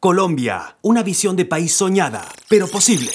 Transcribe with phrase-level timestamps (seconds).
[0.00, 3.10] Colombia, una visión de país soñada, pero posible.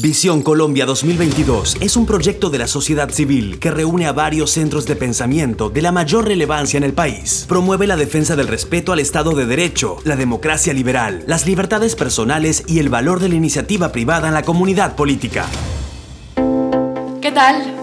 [0.00, 4.86] Visión Colombia 2022 es un proyecto de la sociedad civil que reúne a varios centros
[4.86, 7.46] de pensamiento de la mayor relevancia en el país.
[7.48, 12.62] Promueve la defensa del respeto al Estado de Derecho, la democracia liberal, las libertades personales
[12.68, 15.46] y el valor de la iniciativa privada en la comunidad política.
[17.20, 17.74] ¿Qué tal?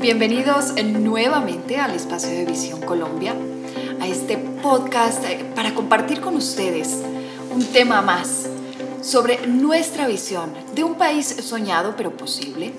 [0.00, 3.34] Bienvenidos nuevamente al espacio de Visión Colombia,
[4.00, 7.00] a este podcast eh, para compartir con ustedes
[7.56, 8.44] un tema más
[9.00, 12.74] sobre nuestra visión de un país soñado pero posible.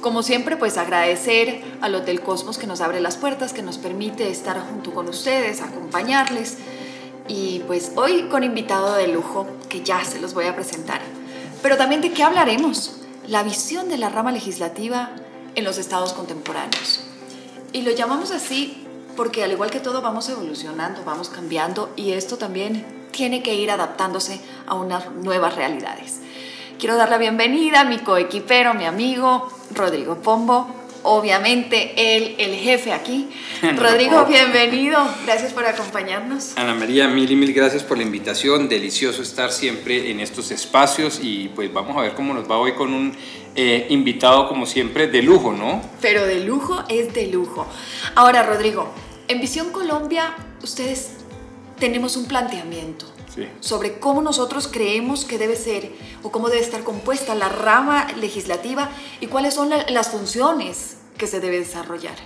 [0.00, 4.28] Como siempre, pues agradecer al Hotel Cosmos que nos abre las puertas, que nos permite
[4.28, 6.58] estar junto con ustedes, acompañarles.
[7.28, 11.00] Y pues hoy con invitado de lujo que ya se los voy a presentar.
[11.62, 12.96] Pero también de qué hablaremos?
[13.28, 15.10] La visión de la rama legislativa
[15.54, 17.02] en los estados contemporáneos.
[17.72, 22.36] Y lo llamamos así porque al igual que todo vamos evolucionando, vamos cambiando y esto
[22.36, 26.20] también tiene que ir adaptándose a unas nuevas realidades.
[26.78, 30.68] Quiero dar la bienvenida a mi coequipero, mi amigo Rodrigo Pombo,
[31.02, 33.28] obviamente él, el jefe aquí.
[33.76, 36.56] Rodrigo, bienvenido, gracias por acompañarnos.
[36.56, 41.18] Ana María, mil y mil gracias por la invitación, delicioso estar siempre en estos espacios
[41.22, 43.16] y pues vamos a ver cómo nos va hoy con un
[43.54, 45.82] eh, invitado como siempre de lujo, ¿no?
[46.00, 47.66] Pero de lujo es de lujo.
[48.14, 48.92] Ahora, Rodrigo,
[49.26, 51.17] en Visión Colombia, ustedes
[51.78, 53.06] tenemos un planteamiento
[53.60, 55.90] sobre cómo nosotros creemos que debe ser
[56.22, 61.40] o cómo debe estar compuesta la rama legislativa y cuáles son las funciones que se
[61.40, 62.16] debe desarrollar.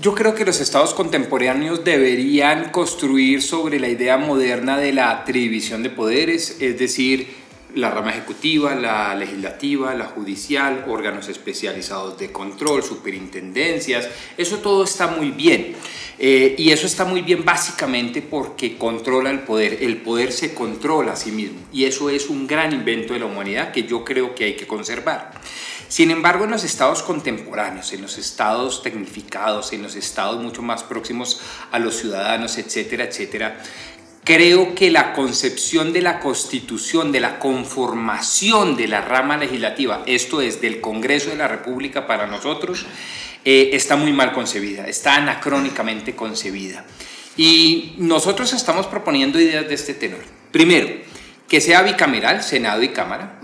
[0.00, 5.82] Yo creo que los estados contemporáneos deberían construir sobre la idea moderna de la división
[5.82, 7.28] de poderes, es decir,
[7.76, 15.06] la rama ejecutiva, la legislativa, la judicial, órganos especializados de control, superintendencias, eso todo está
[15.06, 15.76] muy bien.
[16.18, 21.12] Eh, y eso está muy bien básicamente porque controla el poder, el poder se controla
[21.12, 24.34] a sí mismo y eso es un gran invento de la humanidad que yo creo
[24.34, 25.32] que hay que conservar.
[25.88, 30.82] Sin embargo, en los estados contemporáneos, en los estados tecnificados, en los estados mucho más
[30.82, 31.40] próximos
[31.70, 33.62] a los ciudadanos, etcétera, etcétera,
[34.26, 40.40] Creo que la concepción de la constitución, de la conformación de la rama legislativa, esto
[40.40, 42.86] es del Congreso de la República para nosotros,
[43.44, 46.84] eh, está muy mal concebida, está anacrónicamente concebida.
[47.36, 50.24] Y nosotros estamos proponiendo ideas de este tenor.
[50.50, 50.88] Primero,
[51.46, 53.38] que sea bicameral, Senado y Cámara,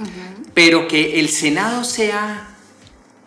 [0.52, 2.56] pero que el Senado sea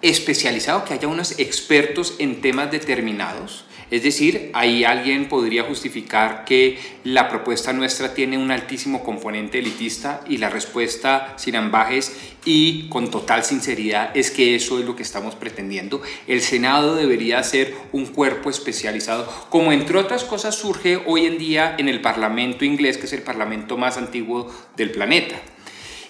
[0.02, 6.80] especializado, que haya unos expertos en temas determinados es decir, ahí alguien podría justificar que
[7.04, 13.12] la propuesta nuestra tiene un altísimo componente elitista y la respuesta sin ambajes y con
[13.12, 16.02] total sinceridad es que eso es lo que estamos pretendiendo.
[16.26, 21.76] El Senado debería ser un cuerpo especializado, como entre otras cosas surge hoy en día
[21.78, 25.36] en el Parlamento inglés, que es el parlamento más antiguo del planeta.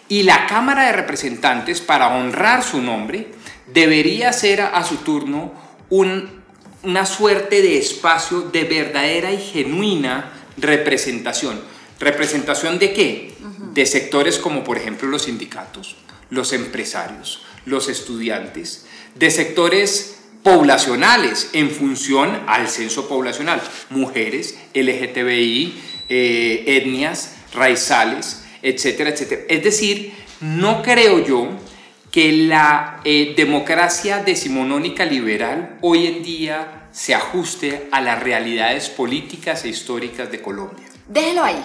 [0.08, 3.28] Y la Cámara de Representantes, para honrar su nombre,
[3.74, 5.52] debería ser a su turno
[5.90, 6.45] un
[6.86, 11.60] una suerte de espacio de verdadera y genuina representación.
[12.00, 13.34] ¿Representación de qué?
[13.74, 15.96] De sectores como por ejemplo los sindicatos,
[16.30, 18.86] los empresarios, los estudiantes,
[19.16, 25.74] de sectores poblacionales en función al censo poblacional, mujeres, LGTBI,
[26.08, 29.42] eh, etnias, raizales, etcétera, etcétera.
[29.50, 31.50] Es decir, no creo yo
[32.16, 39.66] que la eh, democracia decimonónica liberal hoy en día se ajuste a las realidades políticas
[39.66, 40.86] e históricas de Colombia.
[41.10, 41.62] Déjelo ahí,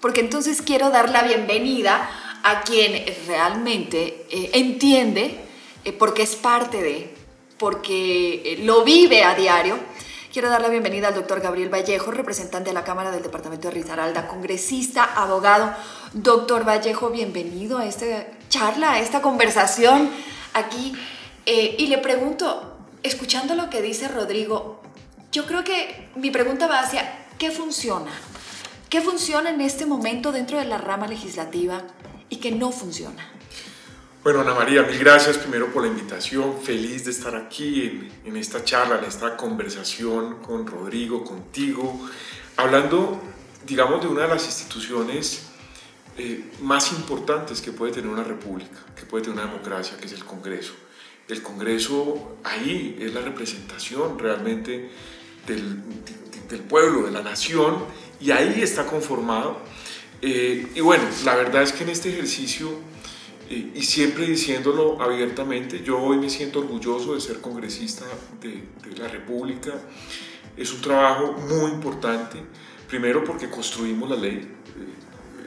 [0.00, 2.08] porque entonces quiero dar la bienvenida
[2.42, 5.36] a quien realmente eh, entiende,
[5.84, 7.14] eh, porque es parte de,
[7.58, 9.78] porque lo vive a diario.
[10.32, 13.74] Quiero dar la bienvenida al doctor Gabriel Vallejo, representante de la Cámara del Departamento de
[13.74, 15.74] Risaralda, congresista, abogado.
[16.14, 18.06] Doctor Vallejo, bienvenido a esta
[18.48, 20.08] charla, a esta conversación
[20.54, 20.94] aquí.
[21.44, 24.80] Eh, y le pregunto, escuchando lo que dice Rodrigo,
[25.32, 28.12] yo creo que mi pregunta va hacia, ¿qué funciona?
[28.88, 31.82] ¿Qué funciona en este momento dentro de la rama legislativa
[32.30, 33.30] y qué no funciona?
[34.22, 36.62] Bueno, Ana María, mil gracias primero por la invitación.
[36.62, 42.08] Feliz de estar aquí en, esta charla, en esta conversación con Rodrigo, contigo,
[42.56, 43.20] hablando,
[43.66, 45.48] digamos, de una de las instituciones
[46.16, 50.12] eh, más importantes que puede tener una república, que puede tener una democracia, que es
[50.12, 50.74] el Congreso.
[51.26, 54.88] El Congreso ahí es la representación realmente
[55.48, 55.82] del,
[56.48, 57.86] del pueblo, de la nación,
[58.20, 59.58] y ahí está conformado.
[60.20, 62.91] Eh, y bueno, la verdad es que en este ejercicio,
[63.50, 68.04] eh, y siempre diciéndolo abiertamente, yo hoy me siento orgulloso de ser congresista
[68.40, 69.72] de, de la República.
[70.56, 72.38] Es un trabajo muy importante,
[72.88, 74.48] primero porque construimos la ley,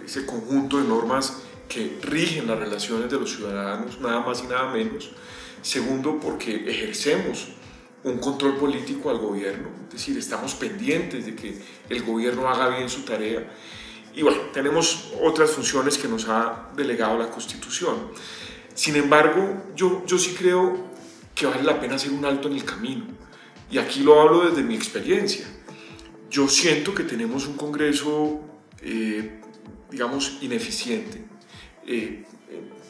[0.05, 4.71] ese conjunto de normas que rigen las relaciones de los ciudadanos, nada más y nada
[4.71, 5.11] menos.
[5.61, 7.47] Segundo, porque ejercemos
[8.03, 11.59] un control político al gobierno, es decir, estamos pendientes de que
[11.89, 13.51] el gobierno haga bien su tarea.
[14.15, 18.11] Y bueno, tenemos otras funciones que nos ha delegado la Constitución.
[18.73, 20.77] Sin embargo, yo, yo sí creo
[21.35, 23.05] que vale la pena hacer un alto en el camino.
[23.69, 25.45] Y aquí lo hablo desde mi experiencia.
[26.29, 28.39] Yo siento que tenemos un Congreso,
[28.81, 29.41] eh,
[29.91, 31.25] digamos, ineficiente.
[31.85, 32.23] Eh,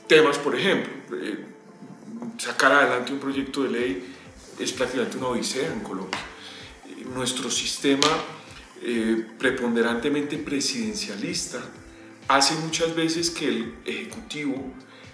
[0.07, 1.43] temas, por ejemplo, eh,
[2.37, 4.15] sacar adelante un proyecto de ley
[4.59, 6.19] es prácticamente una odisea en Colombia.
[7.13, 8.07] Nuestro sistema
[9.37, 11.61] preponderantemente presidencialista
[12.27, 14.73] hace muchas veces que el Ejecutivo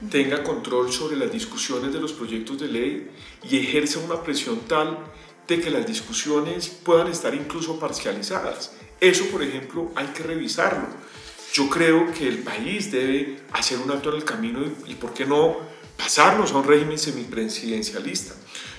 [0.10, 3.12] tenga control sobre las discusiones de los proyectos de ley
[3.48, 4.98] y ejerza una presión tal
[5.48, 8.74] de que las discusiones puedan estar incluso parcializadas.
[9.00, 10.88] Eso, por ejemplo, hay que revisarlo.
[11.54, 15.26] Yo creo que el país debe hacer un alto en el camino y, ¿por qué
[15.26, 15.58] no
[15.98, 18.34] pasarnos a un régimen semipresidencialista?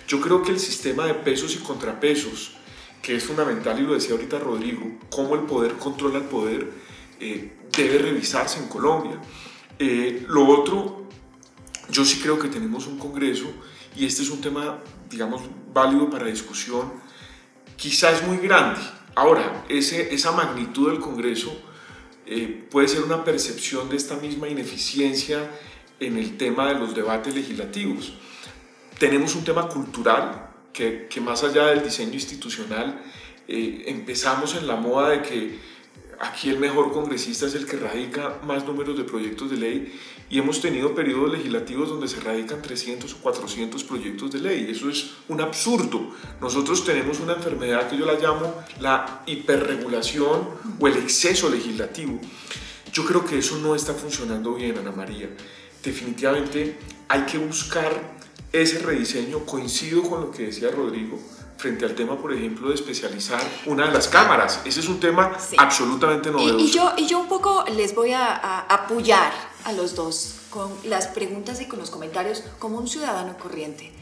[0.08, 2.56] Yo creo que el sistema de pesos y contrapesos,
[3.02, 6.70] que es fundamental y lo decía ahorita Rodrigo, cómo el poder controla el poder,
[7.19, 9.20] eh, debe revisarse en Colombia.
[9.78, 11.08] Eh, lo otro
[11.90, 13.52] yo sí creo que tenemos un Congreso
[13.96, 14.78] y este es un tema,
[15.10, 15.43] digamos,
[15.75, 16.93] válido para discusión,
[17.76, 18.81] quizás muy grande.
[19.14, 21.54] Ahora, ese, esa magnitud del Congreso
[22.25, 25.50] eh, puede ser una percepción de esta misma ineficiencia
[26.00, 28.14] en el tema de los debates legislativos.
[28.99, 33.03] Tenemos un tema cultural que, más allá del diseño institucional,
[33.49, 35.59] eh, empezamos en la moda de que
[36.21, 40.39] aquí el mejor congresista es el que radica más números de proyectos de ley y
[40.39, 44.69] hemos tenido periodos legislativos donde se radican 300 o 400 proyectos de ley.
[44.71, 46.11] Eso es un absurdo.
[46.41, 50.49] Nosotros tenemos una enfermedad que yo la llamo la hiperregulación
[50.81, 52.19] o el exceso legislativo.
[52.93, 55.29] Yo creo que eso no está funcionando bien, Ana María.
[55.83, 56.79] Definitivamente
[57.09, 58.22] hay que buscar
[58.52, 59.40] ese rediseño.
[59.46, 61.19] Coincido con lo que decía Rodrigo
[61.56, 64.60] frente al tema, por ejemplo, de especializar una de las cámaras.
[64.64, 66.58] Ese es un tema absolutamente novedoso.
[66.58, 69.32] Y, yo, y yo un poco les voy a, apoyar
[69.64, 73.93] a los dos con las preguntas y con los comentarios como un ciudadano corriente.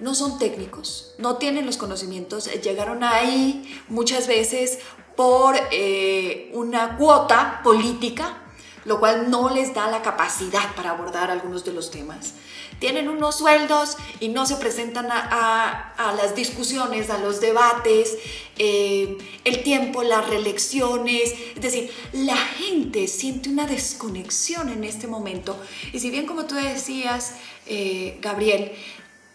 [0.00, 4.78] No son técnicos, no tienen los conocimientos, llegaron ahí muchas veces
[5.14, 8.42] por eh, una cuota política,
[8.84, 12.34] lo cual no les da la capacidad para abordar algunos de los temas
[12.80, 18.16] tienen unos sueldos y no se presentan a, las discusiones, a los debates,
[18.58, 21.34] eh, el tiempo, las reelecciones.
[21.54, 25.60] Es decir, la gente siente una desconexión en este momento.
[25.92, 27.34] Y si bien como tú decías,
[27.66, 28.72] eh, Gabriel,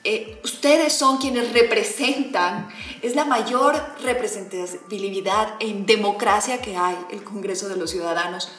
[0.03, 2.69] eh, ustedes son quienes representan,
[3.01, 8.51] es la mayor representatividad en democracia que hay, el Congreso de los Ciudadanos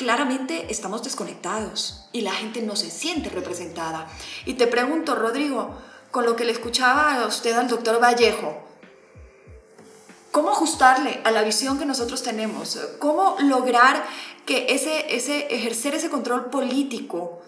[0.00, 4.08] claramente estamos desconectados y la gente no se siente representada.
[4.46, 5.76] Y te pregunto, Rodrigo,
[6.10, 8.62] con lo que le escuchaba a usted al doctor Vallejo,
[10.32, 12.78] ¿cómo ajustarle a la visión que nosotros tenemos?
[12.98, 14.02] ¿Cómo lograr
[14.46, 17.42] que ese, ese ejercer ese control político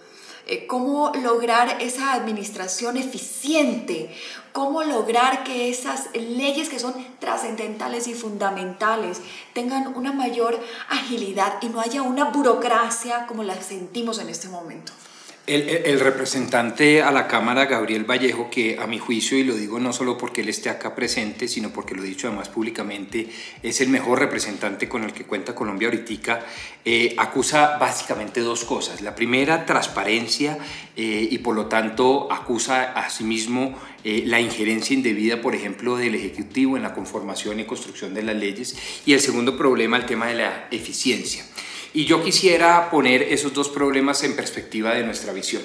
[0.47, 4.15] eh, cómo lograr esa administración eficiente,
[4.53, 9.21] cómo lograr que esas leyes que son trascendentales y fundamentales
[9.53, 10.59] tengan una mayor
[10.89, 14.93] agilidad y no haya una burocracia como la sentimos en este momento.
[15.45, 19.93] El, representante a la Cámara, Gabriel Vallejo, que a mi juicio, y lo digo no
[19.93, 23.29] solo porque él esté acá presente, sino porque lo he dicho además públicamente,
[23.61, 26.47] es el mejor representante con el que cuenta Colombia ahorita,
[26.85, 29.01] eh, acusa básicamente dos cosas.
[29.01, 30.59] La primera, transparencia,
[30.97, 35.97] eh, y por lo tanto acusa a sí mismo eh, la injerencia indebida, por ejemplo,
[35.97, 38.77] del Ejecutivo en la conformación y construcción de las leyes.
[39.07, 41.45] Y el segundo problema, el tema de la eficiencia.
[41.95, 45.63] Y yo quisiera poner esos dos problemas en perspectiva de nuestra visión.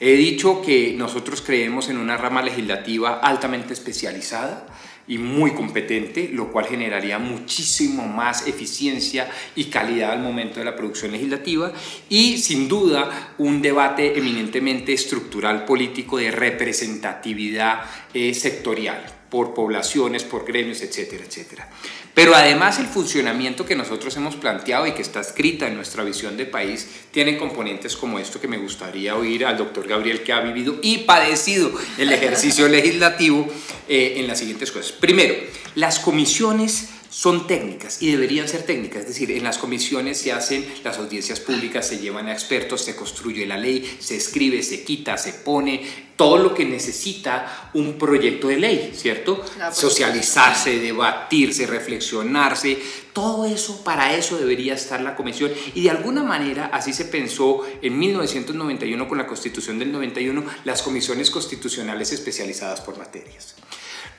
[0.00, 4.66] He dicho que nosotros creemos en una rama legislativa altamente especializada
[5.06, 10.76] y muy competente, lo cual generaría muchísimo más eficiencia y calidad al momento de la
[10.76, 11.72] producción legislativa
[12.08, 20.44] y sin duda un debate eminentemente estructural político de representatividad eh, sectorial por poblaciones, por
[20.44, 21.66] gremios, etcétera, etcétera.
[22.12, 26.36] Pero además el funcionamiento que nosotros hemos planteado y que está escrita en nuestra visión
[26.36, 30.40] de país tiene componentes como esto que me gustaría oír al doctor Gabriel que ha
[30.40, 33.48] vivido y padecido el ejercicio legislativo
[33.88, 34.92] eh, en las siguientes cosas.
[34.92, 35.34] Primero,
[35.76, 40.66] las comisiones son técnicas y deberían ser técnicas, es decir, en las comisiones se hacen
[40.82, 45.18] las audiencias públicas, se llevan a expertos, se construye la ley, se escribe, se quita,
[45.18, 45.82] se pone,
[46.16, 49.44] todo lo que necesita un proyecto de ley, ¿cierto?
[49.72, 52.78] Socializarse, debatirse, reflexionarse,
[53.12, 55.52] todo eso, para eso debería estar la comisión.
[55.74, 60.80] Y de alguna manera así se pensó en 1991 con la Constitución del 91, las
[60.80, 63.56] comisiones constitucionales especializadas por materias.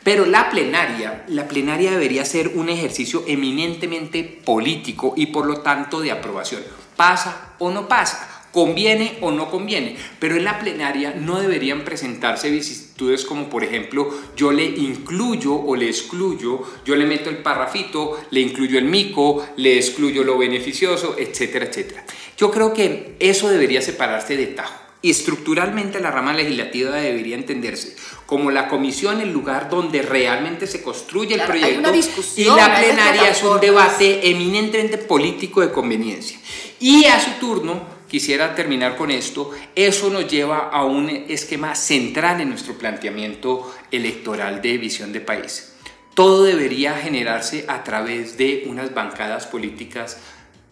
[0.03, 6.01] Pero la plenaria, la plenaria debería ser un ejercicio eminentemente político y por lo tanto
[6.01, 6.61] de aprobación.
[6.95, 12.51] Pasa o no pasa conviene o no conviene, pero en la plenaria no deberían presentarse
[12.51, 18.19] vicisitudes como por ejemplo yo le incluyo o le excluyo, yo le meto el parrafito,
[18.29, 22.05] le incluyo el mico, le excluyo lo beneficioso, etcétera, etcétera.
[22.37, 24.82] Yo creo que eso debería separarse de tajo.
[25.03, 31.35] Estructuralmente la rama legislativa debería entenderse como la comisión, el lugar donde realmente se construye
[31.35, 31.91] el proyecto
[32.37, 36.39] y la plenaria es un debate eminentemente político de conveniencia.
[36.79, 42.39] Y a su turno, quisiera terminar con esto, eso nos lleva a un esquema central
[42.39, 45.73] en nuestro planteamiento electoral de visión de país.
[46.13, 50.17] Todo debería generarse a través de unas bancadas políticas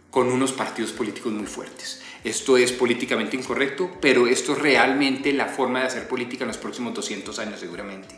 [0.10, 2.01] con unos partidos políticos muy fuertes.
[2.24, 6.58] Esto es políticamente incorrecto, pero esto es realmente la forma de hacer política en los
[6.58, 8.16] próximos 200 años seguramente.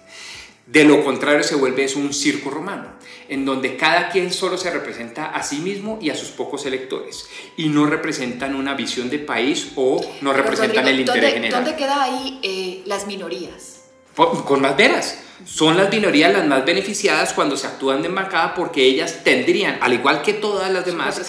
[0.65, 2.87] De lo contrario se vuelve es un circo romano,
[3.27, 7.27] en donde cada quien solo se representa a sí mismo y a sus pocos electores,
[7.57, 11.63] y no representan una visión de país o no representan el interés general.
[11.63, 13.81] ¿Dónde queda ahí eh, las minorías?
[14.15, 15.19] Con más veras.
[15.45, 19.91] Son las minorías las más beneficiadas cuando se actúan de embancada porque ellas tendrían, al
[19.91, 21.21] igual que todas las demás,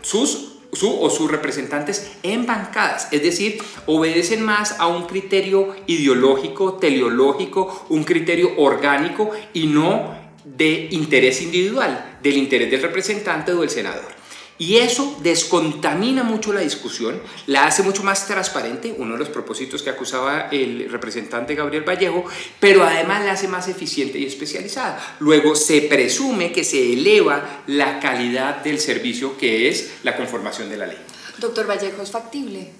[0.00, 6.74] sus su o sus representantes en bancadas, es decir, obedecen más a un criterio ideológico,
[6.74, 13.70] teleológico, un criterio orgánico y no de interés individual, del interés del representante o del
[13.70, 14.21] senador.
[14.62, 19.82] Y eso descontamina mucho la discusión, la hace mucho más transparente, uno de los propósitos
[19.82, 22.24] que acusaba el representante Gabriel Vallejo,
[22.60, 25.16] pero además la hace más eficiente y especializada.
[25.18, 30.76] Luego se presume que se eleva la calidad del servicio que es la conformación de
[30.76, 30.98] la ley.
[31.38, 32.70] Doctor Vallejo, ¿es factible?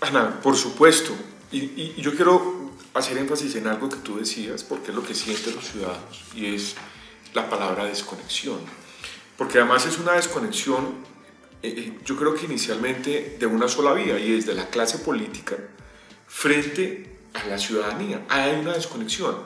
[0.00, 1.16] Ana, por supuesto.
[1.50, 5.16] Y, y yo quiero hacer énfasis en algo que tú decías, porque es lo que
[5.16, 6.76] sienten los ciudadanos, y es
[7.34, 8.60] la palabra desconexión
[9.38, 11.06] porque además es una desconexión,
[11.62, 14.98] eh, eh, yo creo que inicialmente de una sola vía, y es de la clase
[14.98, 15.56] política
[16.26, 18.24] frente a la ciudadanía.
[18.28, 19.36] Hay una desconexión.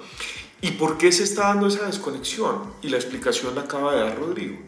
[0.61, 2.75] ¿Y por qué se está dando esa desconexión?
[2.83, 4.59] Y la explicación la acaba de dar Rodrigo.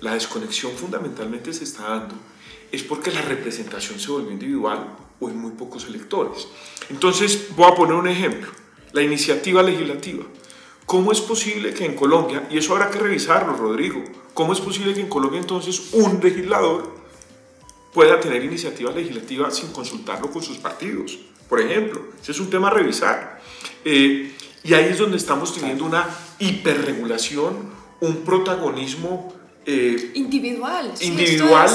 [0.00, 2.14] La desconexión fundamentalmente se está dando
[2.70, 6.48] es porque la representación se volvió individual o en muy pocos electores.
[6.90, 8.50] Entonces, voy a poner un ejemplo.
[8.92, 10.24] La iniciativa legislativa.
[10.88, 14.02] ¿Cómo es posible que en Colombia, y eso habrá que revisarlo, Rodrigo,
[14.38, 16.94] ¿Cómo es posible que en Colombia entonces un legislador
[17.92, 21.18] pueda tener iniciativa legislativa sin consultarlo con sus partidos?
[21.48, 23.40] Por ejemplo, ese es un tema a revisar.
[23.84, 26.06] Eh, y ahí es donde estamos teniendo una
[26.38, 27.68] hiperregulación,
[27.98, 29.34] un protagonismo
[29.66, 30.94] eh, individual.
[31.00, 31.68] individual.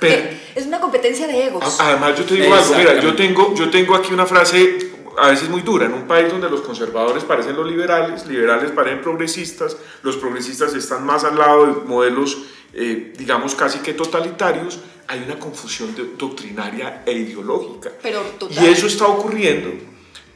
[0.00, 1.80] Eh, es, una competencia de egos.
[1.80, 5.48] Además, yo te digo algo, mira, yo tengo, yo tengo aquí una frase a veces
[5.48, 10.16] muy dura, en un país donde los conservadores parecen los liberales, liberales parecen progresistas, los
[10.16, 12.38] progresistas están más al lado de modelos,
[12.72, 17.92] eh, digamos, casi que totalitarios, hay una confusión doctrinaria e ideológica.
[18.02, 19.70] Pero Y eso está ocurriendo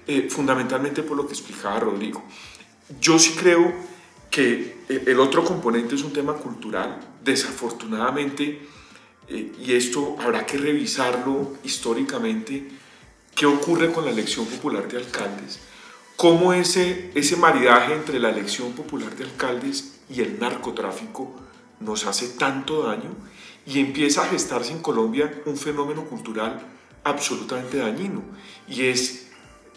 [0.06, 2.22] eh, fundamentalmente por lo que explicaba Rodrigo.
[3.00, 3.72] Yo sí creo
[4.30, 7.00] que eh, el otro componente es un tema cultural.
[7.24, 8.60] Desafortunadamente,
[9.28, 12.66] y esto habrá que revisarlo históricamente,
[13.38, 15.60] ¿Qué ocurre con la elección popular de alcaldes?
[16.16, 21.36] ¿Cómo ese, ese maridaje entre la elección popular de alcaldes y el narcotráfico
[21.78, 23.14] nos hace tanto daño
[23.64, 26.60] y empieza a gestarse en Colombia un fenómeno cultural
[27.04, 28.24] absolutamente dañino
[28.66, 29.28] y es,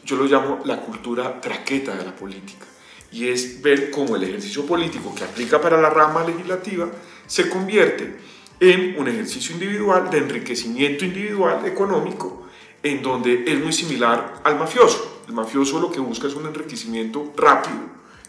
[0.03, 2.65] yo lo llamo la cultura traqueta de la política
[3.11, 6.89] y es ver cómo el ejercicio político que aplica para la rama legislativa
[7.27, 8.17] se convierte
[8.59, 12.40] en un ejercicio individual de enriquecimiento individual económico
[12.83, 15.23] en donde es muy similar al mafioso.
[15.27, 17.79] El mafioso lo que busca es un enriquecimiento rápido,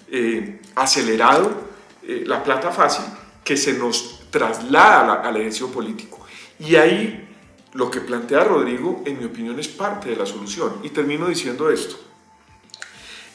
[0.09, 1.50] eh, acelerado,
[2.02, 3.04] eh, la plata fácil,
[3.42, 6.25] que se nos traslada al ejercicio político.
[6.59, 7.28] Y ahí
[7.73, 10.80] lo que plantea Rodrigo, en mi opinión, es parte de la solución.
[10.82, 11.97] Y termino diciendo esto.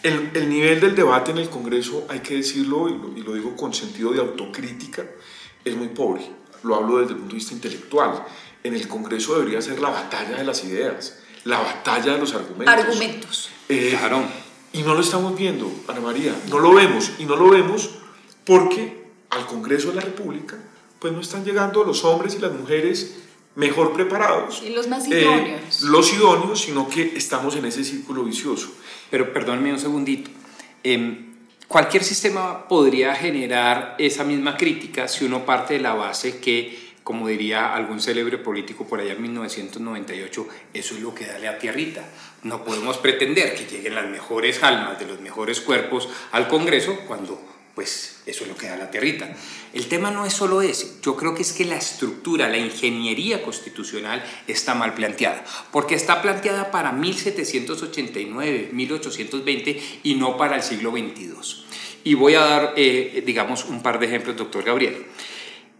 [0.03, 3.33] El, el nivel del debate en el Congreso, hay que decirlo, y lo, y lo
[3.33, 5.03] digo con sentido de autocrítica,
[5.65, 6.21] es muy pobre.
[6.63, 8.23] Lo hablo desde el punto de vista intelectual
[8.63, 12.73] en el Congreso debería ser la batalla de las ideas, la batalla de los argumentos.
[12.73, 13.49] Argumentos.
[13.69, 14.23] Eh, claro.
[14.73, 17.11] Y no lo estamos viendo, Ana María, no lo vemos.
[17.19, 17.89] Y no lo vemos
[18.45, 20.57] porque al Congreso de la República
[20.99, 23.17] pues no están llegando los hombres y las mujeres
[23.55, 24.61] mejor preparados.
[24.63, 25.81] Y los más idóneos.
[25.81, 28.71] los idóneos, sino que estamos en ese círculo vicioso.
[29.09, 30.29] Pero perdónme un segundito.
[30.83, 31.33] Em,
[31.67, 37.29] cualquier sistema podría generar esa misma crítica si uno parte de la base que como
[37.29, 42.03] diría algún célebre político por allá en 1998, eso es lo que da la tierrita.
[42.43, 47.41] No podemos pretender que lleguen las mejores almas de los mejores cuerpos al Congreso cuando
[47.75, 49.33] pues eso es lo que da la tierrita.
[49.73, 53.41] El tema no es solo ese, yo creo que es que la estructura, la ingeniería
[53.41, 60.91] constitucional está mal planteada, porque está planteada para 1789, 1820 y no para el siglo
[60.91, 61.63] XXII.
[62.03, 65.05] Y voy a dar, eh, digamos, un par de ejemplos, doctor Gabriel.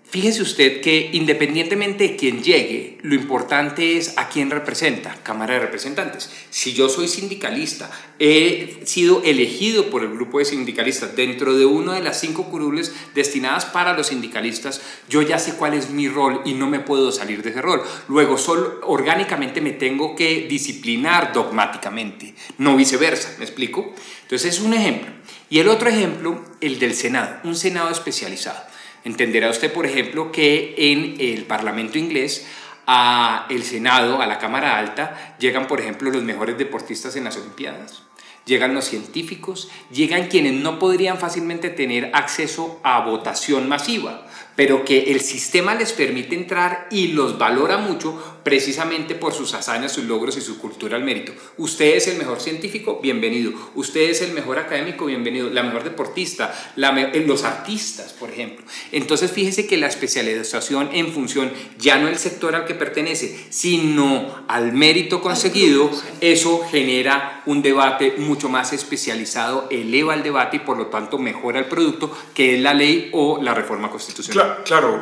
[0.10, 5.60] Fíjese usted que independientemente de quién llegue, lo importante es a quién representa, Cámara de
[5.60, 6.30] Representantes.
[6.50, 11.96] Si yo soy sindicalista, he sido elegido por el grupo de sindicalistas dentro de una
[11.96, 16.42] de las cinco curules destinadas para los sindicalistas, yo ya sé cuál es mi rol
[16.46, 17.84] y no me puedo salir de ese rol.
[18.08, 23.94] Luego, solo orgánicamente me tengo que disciplinar dogmáticamente, no viceversa, ¿me explico?
[24.22, 25.12] Entonces es un ejemplo.
[25.50, 28.77] Y el otro ejemplo, el del Senado, un Senado especializado.
[29.04, 32.48] Entenderá usted, por ejemplo, que en el Parlamento inglés
[32.86, 37.38] a el Senado, a la Cámara Alta, llegan, por ejemplo, los mejores deportistas en las
[37.38, 38.04] Olimpiadas,
[38.46, 44.26] llegan los científicos, llegan quienes no podrían fácilmente tener acceso a votación masiva,
[44.58, 49.92] pero que el sistema les permite entrar y los valora mucho precisamente por sus hazañas,
[49.92, 51.32] sus logros y su cultura al mérito.
[51.58, 53.52] Usted es el mejor científico, bienvenido.
[53.76, 55.50] Usted es el mejor académico, bienvenido.
[55.50, 58.66] La mejor deportista, eh, los artistas, por ejemplo.
[58.92, 64.46] Entonces fíjese que la especialización en función ya no el sector al que pertenece, sino
[64.48, 70.78] al mérito conseguido, eso genera un debate mucho más especializado, eleva el debate y por
[70.78, 74.34] lo tanto mejora el producto que es la ley o la reforma constitucional.
[74.34, 74.47] claro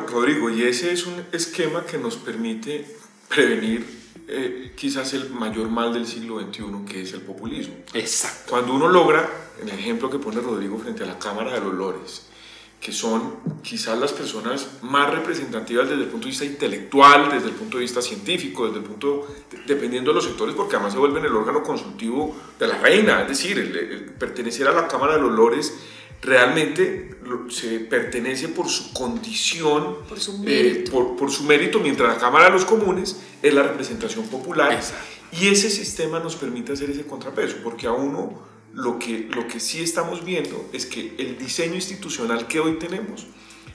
[0.08, 2.86] Rodrigo, y ese es un esquema que nos permite
[3.28, 3.84] prevenir
[4.28, 7.74] eh, quizás el mayor mal del siglo XXI, que es el populismo.
[7.94, 8.50] Exacto.
[8.50, 9.28] Cuando uno logra,
[9.60, 12.26] en el ejemplo que pone Rodrigo frente a la Cámara de los Lores,
[12.80, 17.54] que son quizás las personas más representativas desde el punto de vista intelectual, desde el
[17.54, 19.26] punto de vista científico, desde el punto,
[19.66, 23.28] dependiendo de los sectores, porque además se vuelven el órgano consultivo de la reina, es
[23.28, 25.72] decir, pertenecer a la Cámara de los Lores
[26.22, 27.16] realmente
[27.50, 32.46] se pertenece por su condición, por su eh, mérito, por, su mérito mientras la Cámara
[32.46, 34.80] de los Comunes es la representación popular.
[35.32, 39.60] Y ese sistema nos permite hacer ese contrapeso, porque a uno lo que, lo que
[39.60, 43.26] sí estamos viendo es que el diseño institucional que hoy tenemos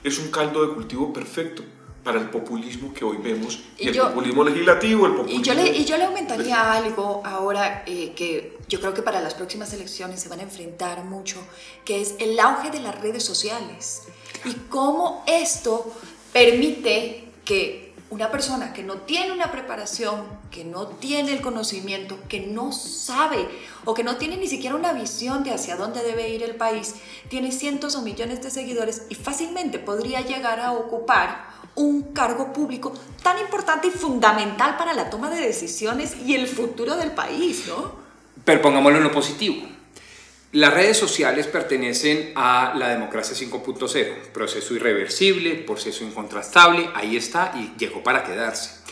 [0.04, 1.62] es un caldo de cultivo perfecto
[2.02, 5.40] para el populismo que hoy vemos, y el populismo legislativo, el populismo...
[5.40, 9.20] Y yo le, y yo le aumentaría algo ahora eh, que yo creo que para
[9.20, 11.36] las próximas elecciones se van a enfrentar mucho,
[11.84, 14.02] que es el auge de las redes sociales
[14.44, 15.92] y cómo esto
[16.32, 22.40] permite que una persona que no tiene una preparación, que no tiene el conocimiento, que
[22.40, 23.48] no sabe
[23.86, 26.94] o que no tiene ni siquiera una visión de hacia dónde debe ir el país,
[27.28, 32.92] tiene cientos o millones de seguidores y fácilmente podría llegar a ocupar un cargo público
[33.22, 37.92] tan importante y fundamental para la toma de decisiones y el futuro del país, ¿no?
[38.44, 39.72] Pero pongámoslo en lo positivo.
[40.52, 47.72] Las redes sociales pertenecen a la democracia 5.0, proceso irreversible, proceso incontrastable, ahí está y
[47.78, 48.82] llegó para quedarse.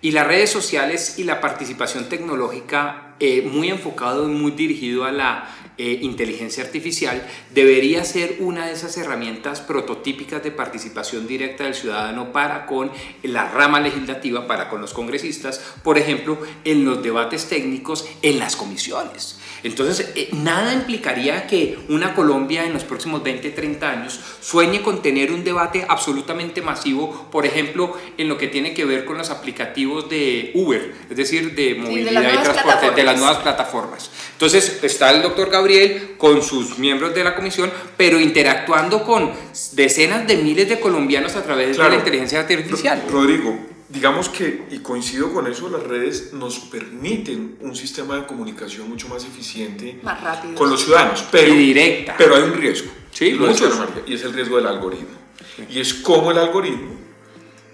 [0.00, 5.12] Y las redes sociales y la participación tecnológica eh, muy enfocado y muy dirigido a
[5.12, 11.74] la eh, inteligencia artificial debería ser una de esas herramientas prototípicas de participación directa del
[11.74, 12.90] ciudadano para con
[13.22, 18.56] la rama legislativa, para con los congresistas, por ejemplo, en los debates técnicos, en las
[18.56, 19.38] comisiones.
[19.62, 25.02] Entonces, eh, nada implicaría que una Colombia en los próximos 20, 30 años sueñe con
[25.02, 29.30] tener un debate absolutamente masivo, por ejemplo, en lo que tiene que ver con los
[29.30, 34.10] aplicativos de Uber, es decir, de movilidad y transporte, de las nuevas plataformas.
[34.32, 39.32] Entonces, está el doctor Gabriel con sus miembros de la comisión, pero interactuando con
[39.72, 43.02] decenas de miles de colombianos a través de la inteligencia artificial.
[43.10, 43.56] Rodrigo,
[43.88, 49.08] digamos que, y coincido con eso, las redes nos permiten un sistema de comunicación mucho
[49.08, 50.54] más eficiente más rápido.
[50.54, 52.14] con los ciudadanos, pero, y directa.
[52.16, 52.90] pero hay un riesgo.
[53.12, 55.22] Sí, y, y es el riesgo del algoritmo.
[55.68, 56.96] Y es como el algoritmo,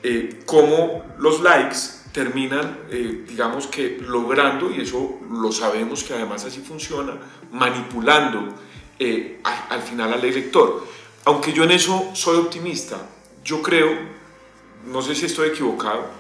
[0.03, 6.45] eh, como los likes terminan, eh, digamos que logrando, y eso lo sabemos que además
[6.45, 7.17] así funciona,
[7.53, 8.57] manipulando
[8.99, 10.85] eh, al final al elector.
[11.27, 12.97] Aunque yo en eso soy optimista,
[13.45, 14.19] yo creo
[14.87, 16.11] no sé si estoy equivocado,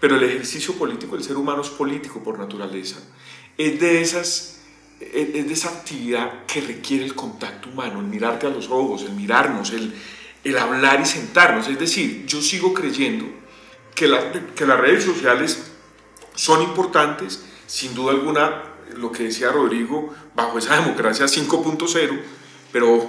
[0.00, 2.96] pero el ejercicio político, el ser humano es político por naturaleza,
[3.56, 4.60] es de, esas,
[4.98, 9.12] es de esa actividad que requiere el contacto humano, el mirarte a los ojos, el
[9.12, 9.94] mirarnos, el,
[10.42, 11.68] el hablar y sentarnos.
[11.68, 13.43] Es decir, yo sigo creyendo
[13.94, 14.10] que,
[14.54, 15.72] que las redes sociales
[16.34, 18.62] son importantes, sin duda alguna,
[18.96, 22.20] lo que decía Rodrigo, bajo esa democracia 5.0,
[22.72, 23.08] pero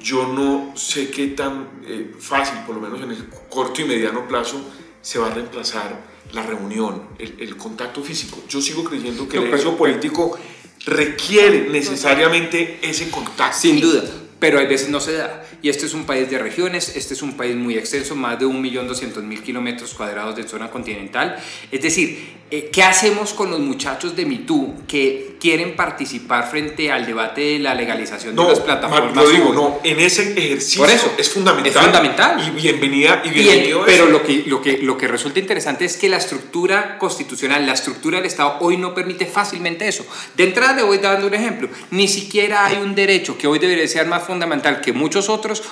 [0.00, 4.26] yo no sé qué tan eh, fácil, por lo menos en el corto y mediano
[4.26, 4.60] plazo,
[5.02, 8.42] se va a reemplazar la reunión, el, contacto físico.
[8.48, 10.38] Yo sigo creyendo que el ejercicio político
[10.86, 13.58] requiere necesariamente ese contacto.
[13.58, 14.04] Sin duda,
[14.38, 15.44] pero a veces no se da.
[15.62, 18.46] Y este es un país de regiones, este es un país muy extenso, más de
[18.46, 21.36] 1.200.000 kilómetros cuadrados de zona continental.
[21.70, 27.06] Es decir, eh, ¿qué hacemos con los muchachos de MeToo que quieren participar frente al
[27.06, 29.14] debate de la legalización de las plataformas?
[29.14, 31.72] No, digo, no, en ese ejercicio Por eso, es fundamental.
[31.72, 32.48] Es fundamental.
[32.48, 33.84] Y bienvenida y bienvenido.
[33.86, 37.74] pero lo que, lo, que, lo que resulta interesante es que la estructura constitucional, la
[37.74, 40.04] estructura del Estado hoy no permite fácilmente eso.
[40.36, 41.68] De entrada le voy dando un ejemplo.
[41.92, 45.28] Ni siquiera hay un derecho que hoy debería ser más fundamental que muchos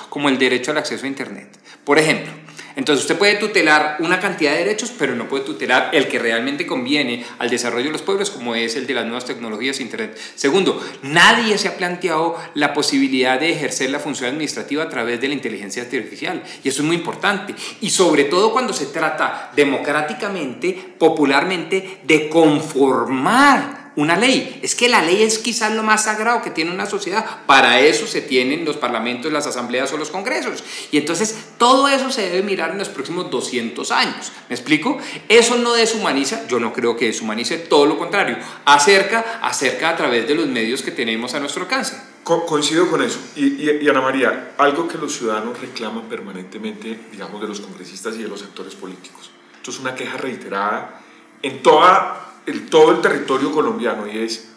[0.09, 1.47] como el derecho al acceso a Internet.
[1.85, 2.31] Por ejemplo,
[2.75, 6.65] entonces usted puede tutelar una cantidad de derechos, pero no puede tutelar el que realmente
[6.65, 10.17] conviene al desarrollo de los pueblos, como es el de las nuevas tecnologías Internet.
[10.35, 15.27] Segundo, nadie se ha planteado la posibilidad de ejercer la función administrativa a través de
[15.27, 16.43] la inteligencia artificial.
[16.63, 17.55] Y eso es muy importante.
[17.81, 24.59] Y sobre todo cuando se trata democráticamente, popularmente, de conformar una ley.
[24.63, 27.25] Es que la ley es quizás lo más sagrado que tiene una sociedad.
[27.45, 30.63] Para eso se tienen los parlamentos, las asambleas o los congresos.
[30.91, 34.31] Y entonces todo eso se debe mirar en los próximos 200 años.
[34.47, 34.97] ¿Me explico?
[35.27, 38.37] Eso no deshumaniza, yo no creo que deshumanice, todo lo contrario.
[38.65, 41.97] Acerca, acerca a través de los medios que tenemos a nuestro alcance.
[42.23, 43.19] coincido con eso.
[43.35, 48.23] Y, y Ana María, algo que los ciudadanos reclaman permanentemente, digamos, de los congresistas y
[48.23, 49.31] de los actores políticos.
[49.55, 51.01] Esto es una queja reiterada
[51.41, 52.28] en toda
[52.69, 54.49] todo el territorio colombiano y es,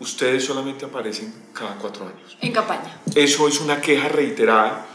[0.00, 2.36] ustedes solamente aparecen cada cuatro años.
[2.40, 3.00] En campaña.
[3.14, 4.86] Eso es una queja reiterada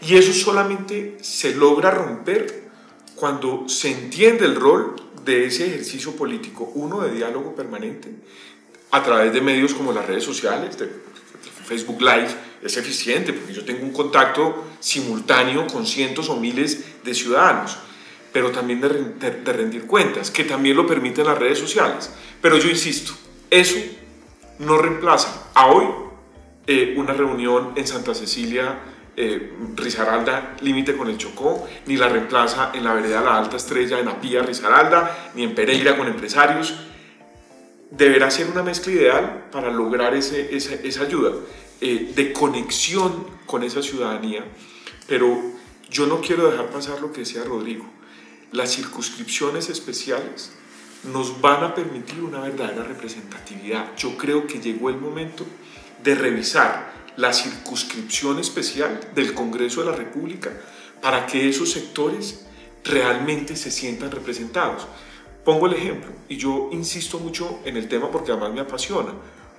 [0.00, 2.70] y eso solamente se logra romper
[3.14, 8.10] cuando se entiende el rol de ese ejercicio político, uno de diálogo permanente,
[8.90, 10.90] a través de medios como las redes sociales, de
[11.64, 12.28] Facebook Live,
[12.62, 17.78] es eficiente porque yo tengo un contacto simultáneo con cientos o miles de ciudadanos
[18.32, 22.10] pero también de, rendir cuentas, que también lo permiten las redes sociales.
[22.40, 23.12] Pero yo insisto,
[23.50, 23.76] eso
[24.58, 25.86] no reemplaza a hoy
[26.66, 28.78] eh, una reunión en Santa Cecilia,
[29.14, 33.98] eh, Risaralda, límite con el Chocó, ni la reemplaza en la vereda La Alta Estrella,
[33.98, 36.74] en Apía, Risaralda, ni en Pereira con empresarios.
[37.90, 41.32] Deberá ser una mezcla ideal para lograr ese, esa, esa, ayuda
[41.82, 44.46] eh, de conexión con esa ciudadanía,
[45.06, 45.38] pero
[45.90, 47.84] yo no quiero dejar pasar lo que decía Rodrigo
[48.52, 50.52] las circunscripciones especiales
[51.04, 53.96] nos van a permitir una verdadera representatividad.
[53.96, 55.44] Yo creo que llegó el momento
[56.02, 60.50] de revisar la circunscripción especial del Congreso de la República
[61.00, 62.46] para que esos sectores
[62.84, 64.86] realmente se sientan representados.
[65.44, 69.12] Pongo el ejemplo, y yo insisto mucho en el tema porque además me apasiona.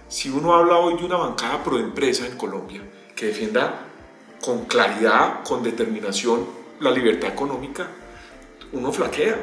[0.08, 2.82] Si uno habla hoy de una bancada pro empresa en Colombia
[3.16, 3.88] que defienda
[4.42, 6.46] con claridad, con determinación
[6.80, 7.90] la libertad económica,
[8.74, 9.38] uno flaquea,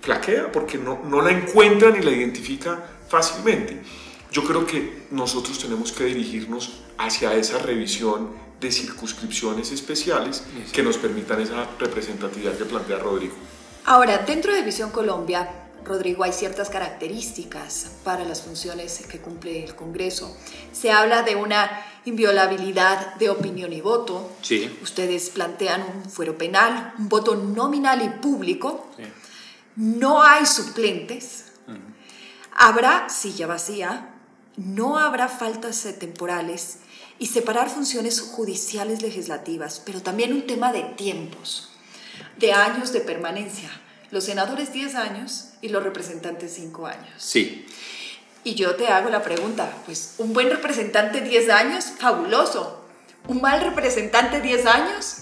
[0.00, 3.80] flaquea porque no, no la encuentra ni la identifica fácilmente.
[4.30, 10.96] Yo creo que nosotros tenemos que dirigirnos hacia esa revisión de circunscripciones especiales que nos
[10.96, 13.34] permitan esa representatividad que plantea Rodrigo.
[13.84, 19.74] Ahora, dentro de Visión Colombia, Rodrigo, hay ciertas características para las funciones que cumple el
[19.74, 20.36] Congreso.
[20.72, 24.32] Se habla de una inviolabilidad de opinión y voto.
[24.42, 24.78] Sí.
[24.82, 28.88] Ustedes plantean un fuero penal, un voto nominal y público.
[29.76, 31.46] No hay suplentes.
[32.52, 34.10] Habrá silla vacía.
[34.56, 36.78] No habrá faltas temporales
[37.18, 41.70] y separar funciones judiciales legislativas, pero también un tema de tiempos,
[42.38, 43.70] de años de permanencia.
[44.10, 47.14] Los senadores 10 años y los representantes 5 años.
[47.16, 47.64] Sí.
[48.44, 52.84] Y yo te hago la pregunta, pues un buen representante 10 años, fabuloso.
[53.28, 55.16] Un mal representante 10 años.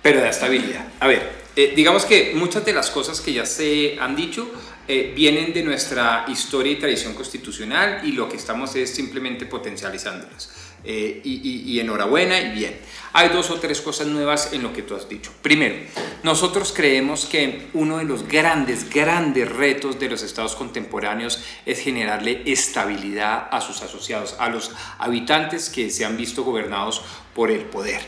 [0.00, 0.86] Pero de estabilidad.
[1.00, 4.48] A ver, eh, digamos que muchas de las cosas que ya se han dicho
[4.86, 10.50] eh, vienen de nuestra historia y tradición constitucional y lo que estamos es simplemente potencializándolas.
[10.84, 12.78] Eh, y, enhorabuena y bien.
[13.12, 15.32] Hay dos o tres cosas nuevas en lo que tú has dicho.
[15.42, 15.74] Primero,
[16.22, 22.42] nosotros creemos que uno de los grandes, grandes retos de los estados contemporáneos es generarle
[22.46, 27.02] estabilidad a sus asociados, a los habitantes que se han visto gobernados
[27.34, 28.02] por el poder.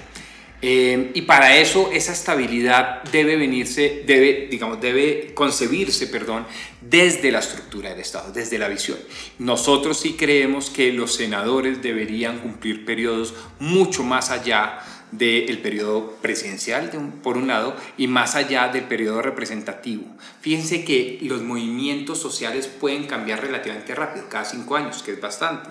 [0.60, 6.46] Eh, y para eso esa estabilidad debe venirse, debe, digamos, debe concebirse, perdón,
[6.80, 8.98] desde la estructura del Estado, desde la visión.
[9.38, 14.80] Nosotros sí creemos que los senadores deberían cumplir periodos mucho más allá
[15.12, 16.90] del periodo presidencial,
[17.22, 20.04] por un lado, y más allá del periodo representativo.
[20.40, 25.70] Fíjense que los movimientos sociales pueden cambiar relativamente rápido, cada cinco años, que es bastante.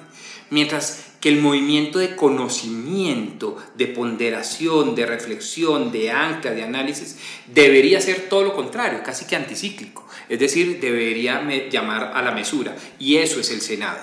[0.50, 7.18] Mientras que el movimiento de conocimiento, de ponderación, de reflexión, de ancla, de análisis,
[7.54, 10.08] debería ser todo lo contrario, casi que anticíclico.
[10.30, 12.76] Es decir, debería llamar a la mesura.
[12.98, 14.00] Y eso es el Senado.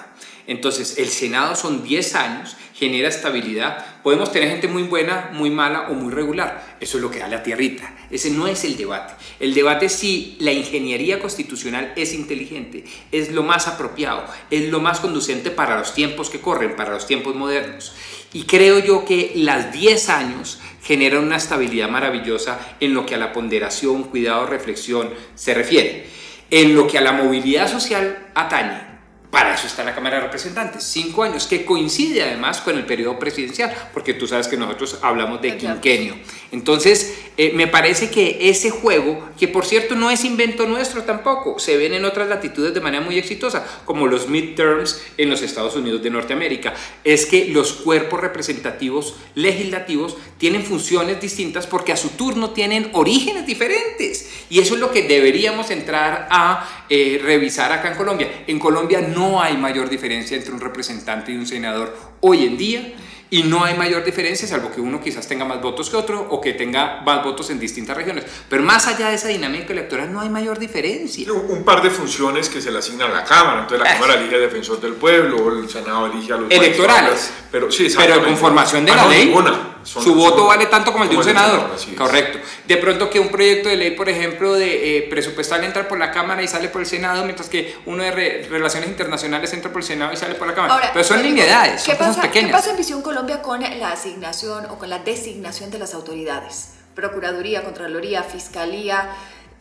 [0.47, 4.03] Entonces, el Senado son 10 años, genera estabilidad.
[4.03, 6.77] Podemos tener gente muy buena, muy mala o muy regular.
[6.81, 7.94] Eso es lo que da la tierrita.
[8.11, 9.14] Ese no es el debate.
[9.40, 14.81] El debate es si la ingeniería constitucional es inteligente, es lo más apropiado, es lo
[14.81, 17.94] más conducente para los tiempos que corren, para los tiempos modernos.
[18.35, 23.18] Y creo yo que las 10 años generan una estabilidad maravillosa en lo que a
[23.18, 26.07] la ponderación, cuidado, reflexión se refiere.
[26.51, 28.93] En lo que a la movilidad social atañe,
[29.35, 33.18] para eso está la Cámara de Representantes, cinco años, que coincide además con el periodo
[33.18, 36.14] presidencial, porque tú sabes que nosotros hablamos de quinquenio.
[36.53, 41.59] Entonces, eh, me parece que ese juego, que por cierto no es invento nuestro tampoco,
[41.59, 45.75] se ven en otras latitudes de manera muy exitosa, como los midterms en los Estados
[45.75, 52.11] Unidos de Norteamérica, es que los cuerpos representativos legislativos tienen funciones distintas porque a su
[52.11, 54.31] turno tienen orígenes diferentes.
[54.49, 58.44] Y eso es lo que deberíamos entrar a eh, revisar acá en Colombia.
[58.47, 62.57] En Colombia no no hay mayor diferencia entre un representante y un senador hoy en
[62.57, 62.95] día
[63.35, 66.40] y no hay mayor diferencia, salvo que uno quizás tenga más votos que otro o
[66.40, 68.25] que tenga más votos en distintas regiones.
[68.49, 71.33] Pero más allá de esa dinámica electoral no hay mayor diferencia.
[71.33, 73.62] Un par de funciones que se le asignan a la Cámara.
[73.62, 76.49] Entonces la Cámara elige al defensor del pueblo, el Senado elige a los...
[76.49, 77.33] Electorales.
[77.51, 79.35] Pero, sí, pero con formación de ah, la ley.
[79.83, 81.70] su voto vale tanto como el de un senador.
[81.97, 82.38] Correcto.
[82.68, 86.12] De pronto que un proyecto de ley, por ejemplo, de eh, presupuestal entra por la
[86.12, 89.87] Cámara y sale por el Senado, mientras que uno de relaciones internacionales entra por el
[89.87, 90.90] Senado y sale por la Cámara.
[90.92, 92.51] Pero son linealidades, son cosas pequeñas.
[92.51, 96.75] ¿Qué pasa en Visión Colombia con la asignación o con la designación de las autoridades?
[96.95, 99.09] Procuraduría, Contraloría, Fiscalía,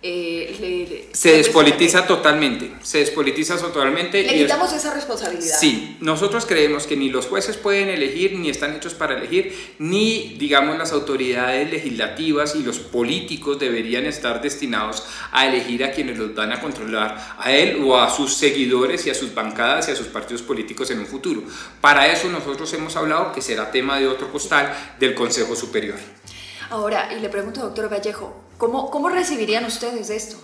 [0.06, 4.22] eh, se despolitiza totalmente, se despolitiza totalmente.
[4.22, 5.58] Le quitamos esa responsabilidad.
[5.58, 10.36] Sí, nosotros creemos que ni los jueces pueden elegir, ni están hechos para elegir, ni,
[10.38, 16.36] digamos, las autoridades legislativas y los políticos deberían estar destinados a elegir a quienes los
[16.36, 19.96] van a controlar, a él o a sus seguidores y a sus bancadas y a
[19.96, 21.44] sus partidos políticos en un futuro.
[21.80, 25.96] Para eso nosotros hemos hablado, que será tema de otro costal, del Consejo Superior.
[26.70, 30.38] Ahora, y le pregunto, doctor Vallejo, ¿cómo, cómo recibirían ustedes esto?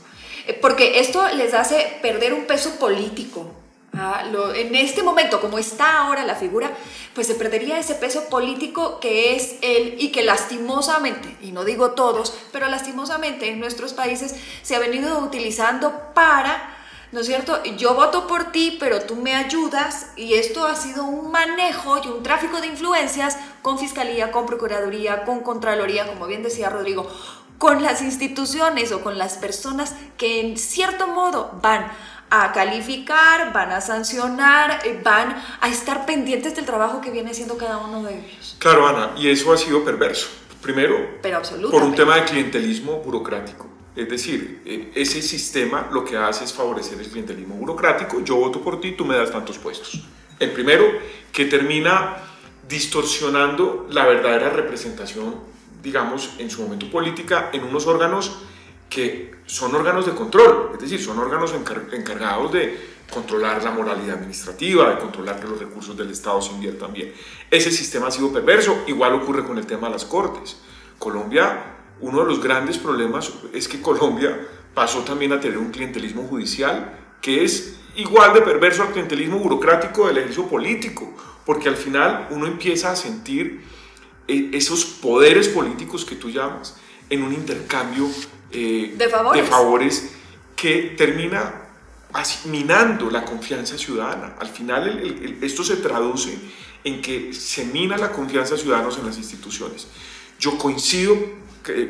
[0.48, 3.52] Eh, porque esto les hace perder un peso político.
[3.94, 4.24] ¿ah?
[4.56, 6.72] en este momento, como está ahora la figura,
[7.14, 11.92] pues se perdería ese peso político que es él y que lastimosamente, y no digo
[11.92, 16.79] todos, pero lastimosamente en nuestros países se ha venido utilizando para
[17.12, 17.63] ¿no es cierto?
[17.78, 22.08] Yo voto por ti, pero tú me ayudas y esto ha sido un manejo y
[22.08, 27.10] un tráfico de influencias con Fiscalía, con Procuraduría, con Contraloría, como bien decía Rodrigo,
[27.58, 31.91] con las instituciones o con las personas que en cierto modo van
[32.30, 37.58] a calificar, van a sancionar, eh, van a estar pendientes del trabajo que viene haciendo
[37.58, 38.56] cada uno de ellos.
[38.60, 40.28] Claro, Ana, y eso ha sido perverso.
[40.62, 41.19] Primero,
[41.72, 43.65] por un tema de clientelismo burocrático.
[44.00, 44.62] Es decir,
[44.96, 48.24] ese sistema lo que hace es favorecer el clientelismo burocrático.
[48.24, 50.02] Yo voto por ti, tú me das tantos puestos.
[50.40, 50.86] El primero,
[51.34, 52.16] que termina
[52.70, 55.36] distorsionando la verdadera representación,
[55.84, 58.40] digamos, en su momento política, en unos órganos
[58.90, 61.54] que son órganos de control, es decir, son órganos
[61.92, 62.80] encargados de
[63.12, 67.14] controlar la moralidad administrativa, de controlar que los recursos del Estado se inviertan bien.
[67.52, 70.56] Ese sistema ha sido perverso, igual ocurre con el tema de las cortes.
[70.98, 74.40] Colombia uno de los grandes problemas es que Colombia
[74.74, 80.08] pasó también a tener un clientelismo judicial que es igual de perverso al clientelismo burocrático
[80.08, 81.14] del ejercicio político,
[81.46, 83.62] porque al final uno empieza a sentir
[84.28, 86.78] eh, esos poderes políticos que tú llamas
[87.10, 88.08] en un intercambio
[88.52, 89.42] eh, de, favores.
[89.42, 90.12] de, favores.
[90.56, 91.66] que termina
[92.46, 94.36] minando la confianza ciudadana.
[94.40, 96.38] Al final esto se traduce
[96.84, 99.88] en que se mina la confianza de ciudadanos en las instituciones.
[100.40, 101.18] Yo coincido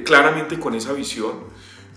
[0.04, 1.34] claramente con esa visión.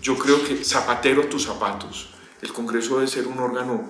[0.01, 2.13] Yo creo que zapatero tus zapatos.
[2.41, 3.85] El Congreso debe ser un órgano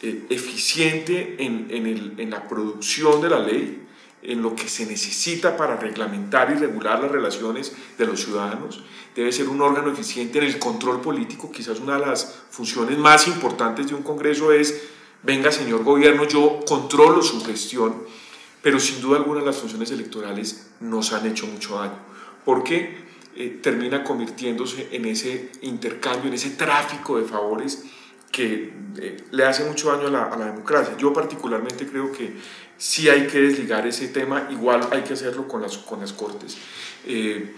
[0.00, 3.82] eh, eficiente en, en, la producción de la ley,
[4.22, 8.84] en lo que se necesita para reglamentar y regular las relaciones de los ciudadanos.
[9.14, 11.50] Debe ser un órgano eficiente en el control político.
[11.50, 14.82] Quizás una de las funciones más importantes de un Congreso es,
[15.22, 17.94] venga señor gobierno, yo controlo su gestión,
[18.62, 21.98] pero sin duda alguna las funciones electorales nos han hecho mucho daño.
[22.44, 23.05] ¿Por qué?
[23.38, 27.84] Eh, termina convirtiéndose en ese intercambio, en ese tráfico de favores
[28.32, 30.96] que eh, le hace mucho daño a la, a la, democracia.
[30.96, 32.32] Yo particularmente creo que
[32.78, 36.56] sí hay que desligar ese tema, igual hay que hacerlo con las, con las Cortes.
[37.04, 37.54] Eh,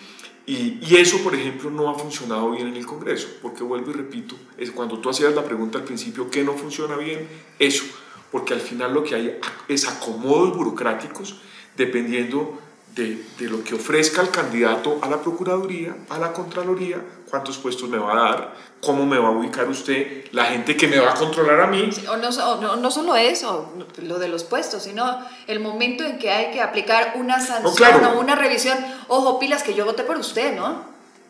[0.47, 3.95] y, y, eso, por ejemplo, no ha funcionado bien en el Congreso, porque vuelvo y
[3.95, 7.29] repito, es cuando tú hacías la pregunta al principio, ¿qué no funciona bien?
[7.61, 7.85] Eso,
[8.33, 9.39] porque al final lo que hay
[9.69, 11.41] es acomodos burocráticos
[11.77, 12.59] dependiendo
[12.99, 17.89] de, de, lo que ofrezca el candidato a la Procuraduría, a la Contraloría, cuántos puestos
[17.89, 21.13] me va a dar, cómo me va a ubicar usted, la gente que me va
[21.13, 21.91] a controlar a mí.
[21.93, 26.05] Sí, o, no, o no, no, solo eso, lo de los puestos, sino el momento
[26.05, 28.19] en que hay que aplicar una sanción no, claro.
[28.19, 28.77] o una revisión.
[29.07, 30.83] Ojo, pilas, que yo voté por usted, ¿no?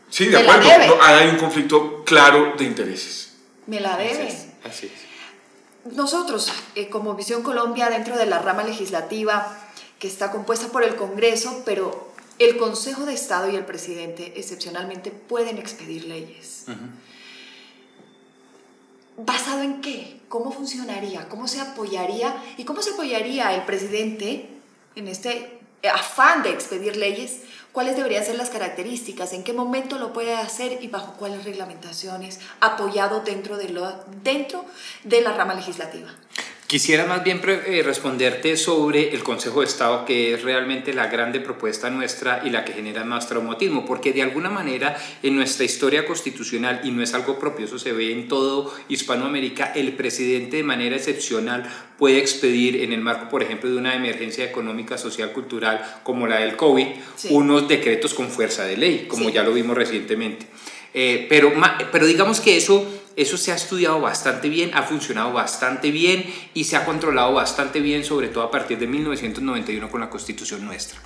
[0.08, 0.96] Sí, de me acuerdo.
[0.96, 3.36] No, hay un conflicto claro de intereses.
[3.66, 4.12] Me la debe.
[4.12, 4.46] Así es.
[4.64, 5.94] Así es.
[5.94, 9.67] Nosotros, eh, como Visión Colombia, dentro de la rama legislativa,
[9.98, 12.08] que está compuesta por el Congreso, pero
[12.38, 16.64] el Consejo de Estado y el presidente excepcionalmente pueden expedir leyes.
[16.68, 16.90] Uh -huh.
[19.18, 20.20] ¿Basado en qué?
[20.28, 21.28] ¿Cómo funcionaría?
[21.28, 22.40] ¿Cómo se apoyaría?
[22.56, 24.48] ¿Y cómo se apoyaría el presidente
[24.94, 25.58] en este
[25.92, 27.40] afán de expedir leyes?
[27.72, 29.32] ¿Cuáles deberían ser las características?
[29.32, 32.38] ¿En qué momento lo puede hacer y bajo cuáles reglamentaciones?
[32.60, 34.64] Apoyado dentro de, lo, dentro
[35.02, 36.14] de la rama legislativa.
[36.68, 41.88] Quisiera más bien responderte sobre el Consejo de Estado, que es realmente la grande propuesta
[41.88, 46.82] nuestra y la que genera más traumatismo, porque de alguna manera en nuestra historia constitucional,
[46.84, 50.96] y no es algo propio, eso se ve en todo Hispanoamérica, el presidente de manera
[50.96, 51.64] excepcional
[51.96, 56.40] puede expedir en el marco, por ejemplo, de una emergencia económica, social, cultural como la
[56.40, 57.28] del COVID, sí.
[57.30, 59.32] unos decretos con fuerza de ley, como sí.
[59.32, 60.46] ya lo vimos recientemente.
[60.92, 61.50] Eh, pero,
[61.92, 62.86] pero digamos que eso
[63.18, 67.80] eso se ha estudiado bastante bien, ha funcionado bastante bien y se ha controlado bastante
[67.80, 71.00] bien, sobre todo a partir de 1991 con la constitución nuestra.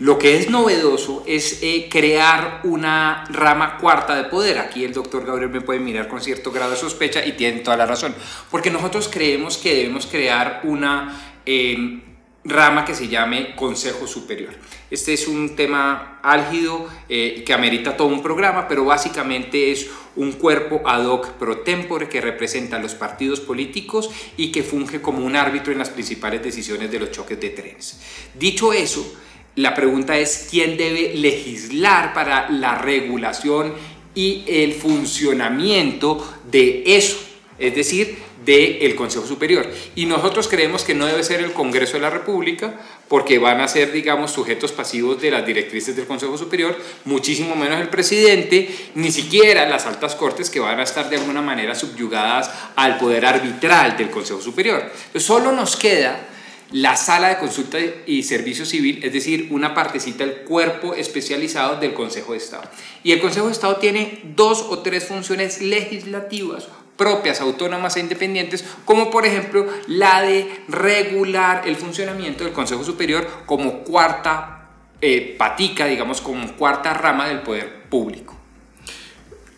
[0.00, 4.58] Lo que es novedoso es eh, crear una rama cuarta de poder.
[4.58, 7.76] Aquí el doctor Gabriel me puede mirar con cierto grado de sospecha y tiene toda
[7.76, 8.12] la razón.
[8.50, 12.00] Porque nosotros creemos que debemos crear una eh,
[12.44, 14.54] rama que se llame Consejo Superior.
[14.90, 20.32] Este es un tema álgido eh, que amerita todo un programa, pero básicamente es un
[20.32, 25.24] cuerpo ad hoc pro tempore que representa a los partidos políticos y que funge como
[25.24, 28.00] un árbitro en las principales decisiones de los choques de trenes.
[28.34, 29.14] Dicho eso,
[29.54, 33.74] la pregunta es quién debe legislar para la regulación
[34.14, 37.18] y el funcionamiento de eso,
[37.58, 39.68] es decir, del Consejo Superior.
[39.94, 42.74] Y nosotros creemos que no debe ser el Congreso de la República,
[43.08, 47.80] porque van a ser, digamos, sujetos pasivos de las directrices del Consejo Superior, muchísimo menos
[47.80, 52.50] el presidente, ni siquiera las altas cortes que van a estar de alguna manera subyugadas
[52.76, 54.80] al poder arbitral del Consejo Superior.
[54.80, 56.28] Entonces, solo nos queda
[56.72, 61.92] la sala de consulta y servicio civil, es decir, una partecita del cuerpo especializado del
[61.92, 62.64] Consejo de Estado.
[63.04, 66.68] Y el Consejo de Estado tiene dos o tres funciones legislativas
[67.02, 73.26] propias, autónomas e independientes, como por ejemplo la de regular el funcionamiento del Consejo Superior
[73.44, 74.68] como cuarta
[75.00, 78.36] eh, patica, digamos, como cuarta rama del poder público.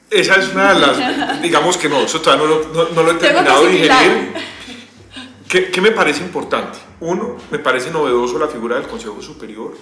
[0.08, 3.14] Esa es una de las, digamos que no, eso todavía no, no, no lo he
[3.16, 4.32] terminado de digerir.
[5.46, 6.78] ¿Qué, ¿Qué me parece importante?
[7.00, 9.76] Uno, me parece novedoso la figura del Consejo Superior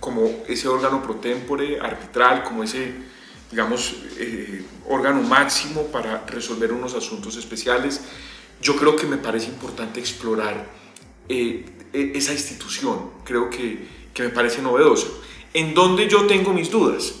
[0.00, 2.92] como ese órgano pro tempore, arbitral, como ese
[3.50, 8.00] digamos, eh, órgano máximo para resolver unos asuntos especiales.
[8.60, 10.66] Yo creo que me parece importante explorar
[11.28, 15.22] eh, e, esa institución, creo que, que me parece novedoso.
[15.54, 17.14] En donde yo tengo mis dudas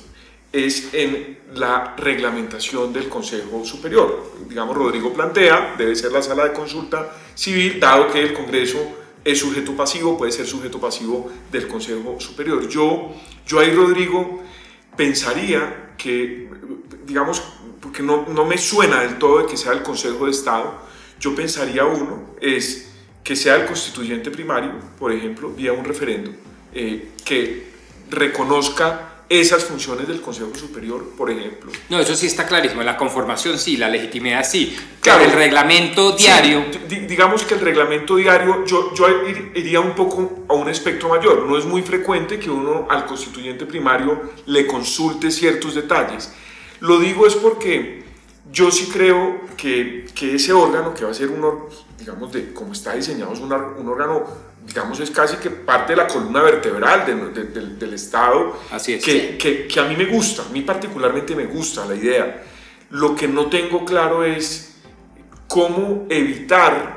[0.52, 4.32] es en la reglamentación del Consejo Superior.
[4.48, 8.78] Digamos, Rodrigo plantea, debe ser la sala de consulta civil, dado que el Congreso
[9.24, 12.68] es sujeto pasivo, puede ser sujeto pasivo del Consejo Superior.
[12.68, 13.12] Yo,
[13.46, 14.42] yo ahí, Rodrigo,
[14.96, 16.50] pensaría que,
[17.06, 17.42] digamos,
[17.80, 20.80] porque no, no me suena del todo de que sea el Consejo de Estado,
[21.18, 22.92] yo pensaría uno, es
[23.24, 26.30] que sea el constituyente primario, por ejemplo, vía un referendo,
[26.72, 27.66] eh, que
[28.10, 31.72] reconozca esas funciones del Consejo Superior, por ejemplo.
[31.88, 36.64] No, eso sí está clarísimo, la conformación sí, la legitimidad sí, claro, el reglamento diario...
[36.88, 39.06] Sí, digamos que el reglamento diario, yo, yo
[39.54, 43.66] iría un poco a un espectro mayor, no es muy frecuente que uno al constituyente
[43.66, 46.32] primario le consulte ciertos detalles.
[46.80, 48.04] Lo digo es porque
[48.52, 51.44] yo sí creo que, que ese órgano, que va a ser un,
[51.98, 54.24] digamos, de cómo está diseñado, es un, un órgano
[54.66, 58.94] digamos, es casi que parte de la columna vertebral de, de, de, del Estado, Así
[58.94, 59.04] es.
[59.04, 62.44] Que, que, que, a mí me gusta, a mí particularmente me gusta la idea.
[62.90, 64.76] Lo que no tengo claro es
[65.46, 66.96] cómo evitar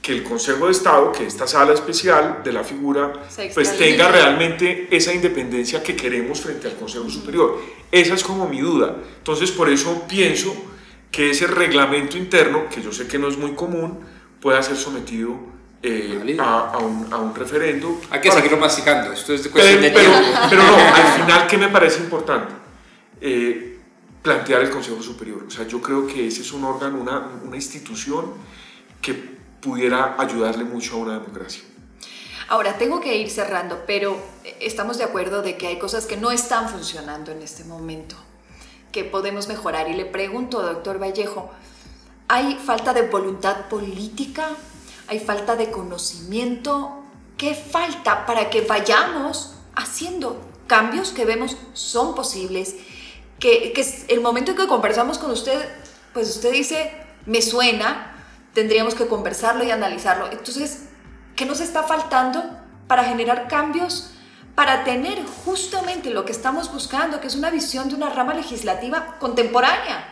[0.00, 3.12] que el Consejo de Estado, que esta sala especial de la figura,
[3.54, 7.60] pues tenga realmente esa independencia que queremos frente al Consejo Superior.
[7.90, 8.96] Esa es como mi duda.
[9.18, 10.54] Entonces, por eso pienso
[11.12, 14.00] que ese reglamento interno, que yo sé que no es muy común,
[14.40, 15.51] pueda ser sometido
[15.82, 18.00] eh, a, un, a, un, referendo.
[18.10, 20.12] Hay que seguirlo masticando, esto es de cuestión pero, de pero,
[20.48, 22.54] pero, no, al final, ¿qué me parece importante?
[23.20, 23.80] Eh,
[24.22, 25.44] plantear el Consejo Superior.
[25.46, 28.32] O sea, yo creo que ese es un órgano, una, una institución
[29.00, 31.62] que pudiera ayudarle mucho a una democracia.
[32.48, 34.16] Ahora, tengo que ir cerrando, pero
[34.60, 38.14] estamos de acuerdo de que hay cosas que no están funcionando en este momento,
[38.92, 39.88] que podemos mejorar.
[39.88, 41.50] Y le pregunto, doctor Vallejo,
[42.28, 44.50] ¿hay falta de voluntad política?
[45.12, 47.04] ¿Hay falta de conocimiento?
[47.36, 52.76] ¿Qué falta para que vayamos haciendo cambios que vemos son posibles?
[53.38, 55.68] Que, que el momento en que conversamos con usted,
[56.14, 56.90] pues usted dice,
[57.26, 60.32] me suena, tendríamos que conversarlo y analizarlo.
[60.32, 60.84] Entonces,
[61.36, 62.42] ¿qué nos está faltando
[62.86, 64.14] para generar cambios?
[64.54, 69.18] Para tener justamente lo que estamos buscando, que es una visión de una rama legislativa
[69.18, 70.11] contemporánea.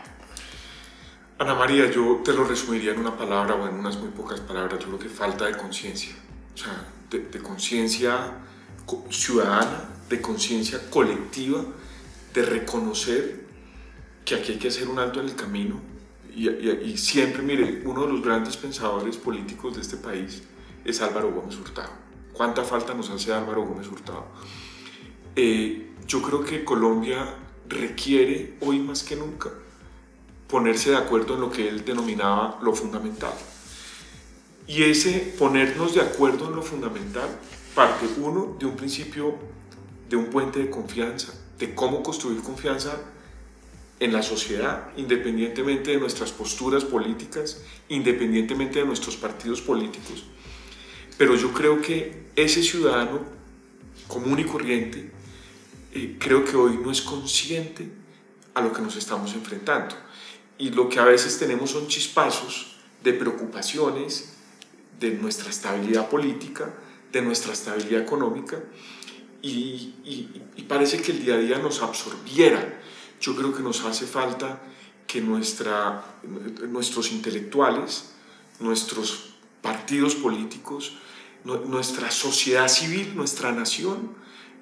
[1.40, 4.78] Ana María, yo te lo resumiría en una palabra o en unas muy pocas palabras.
[4.78, 6.12] Yo creo que falta de conciencia,
[6.54, 8.34] o sea, de, conciencia
[9.08, 11.64] ciudadana, de conciencia colectiva,
[12.34, 13.46] de reconocer
[14.22, 15.80] que aquí hay que hacer un alto en el camino,
[16.36, 20.42] y, siempre, mire, uno de los grandes pensadores políticos de este país
[20.84, 21.92] es Álvaro Gómez Hurtado.
[22.34, 24.26] ¿Cuánta falta nos hace Álvaro Gómez Hurtado?
[25.34, 27.34] Eh, yo creo que Colombia
[27.66, 29.48] requiere hoy más que nunca
[30.50, 33.32] ponerse de acuerdo en lo que él denominaba lo fundamental.
[34.66, 37.28] Y ese ponernos de acuerdo en lo fundamental
[37.74, 39.36] parte uno de un principio,
[40.08, 42.98] de un puente de confianza, de cómo construir confianza
[44.00, 50.24] en la sociedad, independientemente de nuestras posturas políticas, independientemente de nuestros partidos políticos.
[51.18, 53.20] Pero yo creo que ese ciudadano
[54.08, 55.10] común y corriente,
[55.92, 57.88] eh, creo que hoy no es consciente
[58.54, 59.94] a lo que nos estamos enfrentando.
[60.60, 64.34] Y lo que a veces tenemos son chispazos de preocupaciones
[65.00, 66.72] de nuestra estabilidad política,
[67.10, 68.60] de nuestra estabilidad económica,
[69.42, 69.94] y,
[70.54, 72.78] y parece que el día a día nos absorbiera.
[73.22, 74.60] Yo creo que nos hace falta
[75.06, 76.04] que nuestra,
[76.68, 78.10] nuestros intelectuales,
[78.60, 79.30] nuestros
[79.62, 80.98] partidos políticos,
[81.44, 84.12] nuestra sociedad civil, nuestra nación,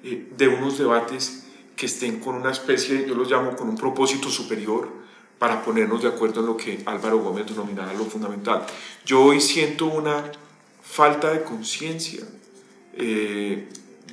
[0.03, 1.43] eh, de unos debates
[1.75, 4.98] que estén con una especie, yo los llamo con un propósito superior,
[5.39, 8.65] para ponernos de acuerdo en lo que Álvaro Gómez denominaba lo fundamental.
[9.05, 10.31] Yo hoy siento una
[10.83, 12.23] falta de conciencia
[12.93, 13.69] eh,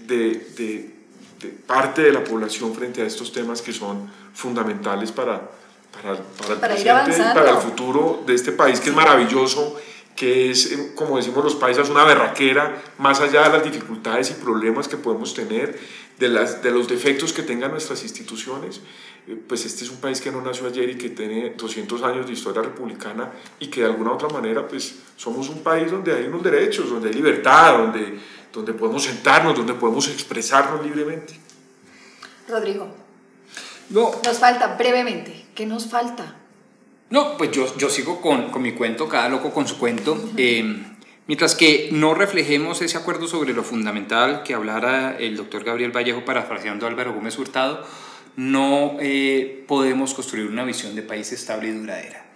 [0.06, 0.16] de,
[0.56, 0.94] de,
[1.40, 5.50] de, parte de la población frente a estos temas que son fundamentales para,
[5.90, 9.76] para, para el presente y para el futuro de este país que es maravilloso,
[10.16, 14.34] que es, eh, como decimos los países, una berraquera, más allá de las dificultades y
[14.34, 15.78] problemas que podemos tener,
[16.18, 18.80] de, las, de los defectos que tengan nuestras instituciones,
[19.28, 22.26] eh, pues este es un país que no nació ayer y que tiene 200 años
[22.26, 26.14] de historia republicana y que de alguna u otra manera pues somos un país donde
[26.14, 28.18] hay unos derechos, donde hay libertad, donde,
[28.52, 31.38] donde podemos sentarnos, donde podemos expresarnos libremente.
[32.48, 32.88] Rodrigo,
[33.90, 34.12] no.
[34.24, 36.36] Nos falta, brevemente, ¿qué nos falta?
[37.08, 40.18] No, pues yo, yo sigo con, con mi cuento, cada loco con su cuento.
[40.36, 40.82] Eh,
[41.28, 46.24] mientras que no reflejemos ese acuerdo sobre lo fundamental que hablara el doctor Gabriel Vallejo
[46.24, 47.86] parafraseando a Álvaro Gómez Hurtado,
[48.34, 52.26] no eh, podemos construir una visión de país estable y duradera.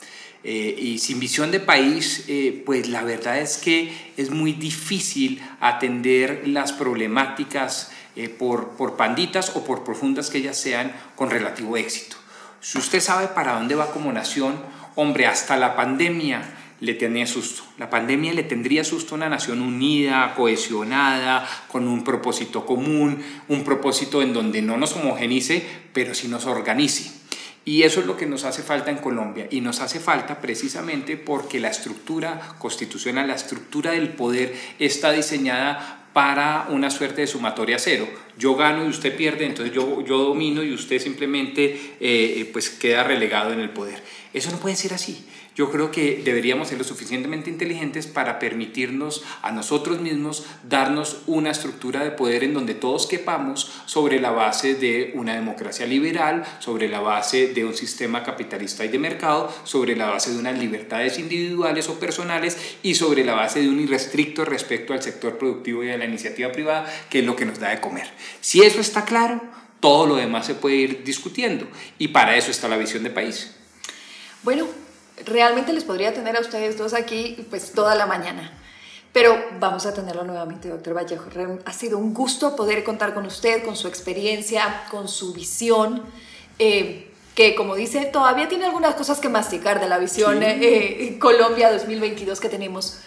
[0.45, 2.27] Eh, y sin visión de país,
[2.65, 7.91] pues la verdad es que es muy difícil atender las problemáticas
[8.39, 12.20] por, por panditas o por profundas que ellas sean, con relativo éxito.
[12.61, 14.61] Si usted sabe para dónde va como nación,
[14.95, 16.43] hombre, hasta la pandemia
[16.81, 17.63] le tenía susto.
[17.79, 23.65] La pandemia le tendría susto a una nación unida, cohesionada, con un propósito común, un
[23.65, 27.20] propósito en donde no nos homogenice, pero sí nos organice.
[27.65, 29.47] Y eso es lo que nos hace falta en Colombia.
[29.51, 36.09] Y nos hace falta precisamente porque la estructura constitucional, la estructura del poder está diseñada
[36.13, 38.09] para una suerte de sumatoria cero.
[38.37, 41.65] Yo gano y usted pierde, entonces yo, yo domino y usted simplemente
[42.01, 44.03] eh, eh, pues queda relegado en el poder.
[44.33, 45.25] Eso no puede ser así
[45.61, 51.51] yo creo que deberíamos ser lo suficientemente inteligentes para permitirnos a nosotros mismos darnos una
[51.51, 56.89] estructura de poder en donde todos quepamos sobre la base de una democracia liberal, sobre
[56.89, 61.19] la base de un sistema capitalista y de mercado, sobre la base de unas libertades
[61.19, 65.91] individuales o personales y sobre la base de un irrestricto respecto al sector productivo y
[65.91, 68.09] a la iniciativa privada, que es lo que nos da de comer.
[68.41, 69.43] Si eso está claro,
[69.81, 71.67] todo lo demás se puede ir discutiendo
[71.99, 73.55] y para eso está la visión de país.
[74.43, 74.67] Bueno,
[75.27, 78.53] realmente les podría tener a ustedes dos aquí pues toda la mañana.
[79.13, 81.25] Pero vamos a tenerlo nuevamente, doctor Vallejo.
[81.65, 86.03] Ha sido un gusto poder contar con usted, con su experiencia, con su visión.
[86.59, 91.19] Eh, que como dice, todavía tiene algunas cosas que masticar de la visión eh, eh,
[91.19, 93.01] Colombia 2022 que tenemos.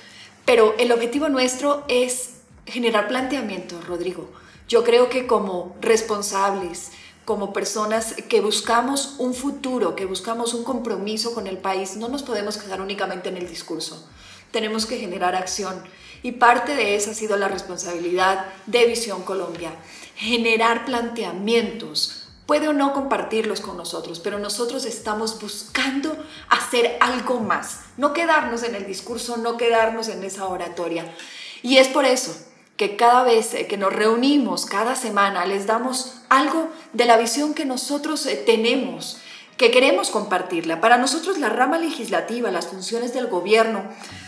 [0.46, 4.30] Pero el objetivo nuestro es generar planteamiento, Rodrigo.
[4.68, 6.92] Yo creo que como responsables,
[7.26, 12.24] como personas que buscamos un futuro, que buscamos un compromiso con el país, no nos
[12.24, 14.06] podemos quedar únicamente en el discurso.
[14.52, 15.82] Tenemos que generar acción.
[16.22, 19.74] Y parte de esa ha sido la responsabilidad de Visión Colombia.
[20.16, 22.28] Generar planteamientos.
[22.46, 26.16] Puede o no compartirlos con nosotros, pero nosotros estamos buscando
[26.50, 27.82] hacer algo más.
[27.98, 31.14] No quedarnos en el discurso, no quedarnos en esa oratoria.
[31.62, 32.36] Y es por eso
[32.84, 37.54] que cada vez eh, que nos reunimos, cada semana, les damos algo de la visión
[37.54, 39.20] que nosotros eh, tenemos,
[39.56, 40.82] que queremos compartirla.
[40.82, 43.84] Para nosotros la rama legislativa, las funciones del gobierno,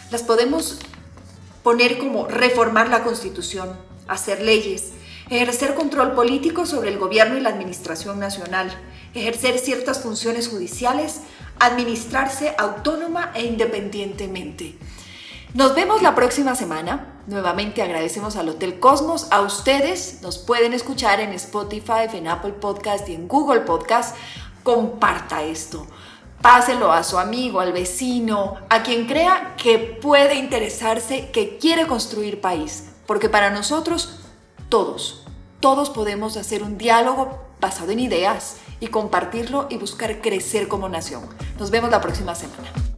[0.09, 0.79] las podemos
[1.63, 3.77] poner como reformar la constitución,
[4.07, 4.93] hacer leyes,
[5.29, 8.71] ejercer control político sobre el gobierno y la administración nacional,
[9.13, 11.19] ejercer ciertas funciones judiciales,
[11.59, 14.75] administrarse autónoma e independientemente.
[15.55, 17.13] Nos vemos la próxima semana.
[17.27, 19.27] Nuevamente agradecemos al Hotel Cosmos.
[19.31, 24.17] A ustedes nos pueden escuchar en Spotify, en Apple Podcast y en Google Podcast.
[24.63, 25.87] Comparta esto.
[26.41, 32.41] Páselo a su amigo, al vecino, a quien crea que puede interesarse, que quiere construir
[32.41, 32.89] país.
[33.07, 34.19] Porque para nosotros,
[34.67, 35.25] todos,
[35.61, 41.23] todos podemos hacer un diálogo basado en ideas y compartirlo y buscar crecer como nación.
[41.57, 42.94] Nos vemos la próxima semana.